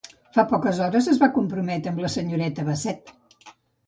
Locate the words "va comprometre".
1.23-1.91